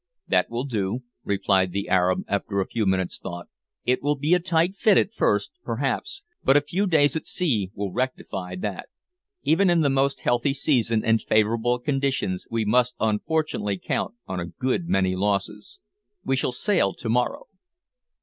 "That 0.27 0.49
will 0.49 0.63
do," 0.63 1.03
returned 1.23 1.73
the 1.73 1.87
Arab 1.87 2.23
after 2.27 2.59
a 2.59 2.65
few 2.65 2.87
minutes' 2.87 3.19
thought; 3.19 3.49
"it 3.85 4.01
will 4.01 4.15
be 4.15 4.33
a 4.33 4.39
tight 4.39 4.75
fit 4.75 4.97
at 4.97 5.13
first, 5.13 5.51
perhaps, 5.63 6.23
but 6.43 6.57
a 6.57 6.61
few 6.61 6.87
days 6.87 7.15
at 7.15 7.27
sea 7.27 7.69
will 7.75 7.91
rectify 7.91 8.55
that. 8.55 8.89
Even 9.43 9.69
in 9.69 9.81
the 9.81 9.91
most 9.91 10.21
healthy 10.21 10.55
season 10.55 11.05
and 11.05 11.21
favourable 11.21 11.77
conditions 11.77 12.47
we 12.49 12.65
must 12.65 12.95
unfortunately 12.99 13.77
count 13.77 14.15
on 14.25 14.39
a 14.39 14.47
good 14.47 14.87
many 14.89 15.15
losses. 15.15 15.79
We 16.25 16.35
shall 16.35 16.51
sail 16.51 16.95
to 16.95 17.07
morrow." 17.09 17.45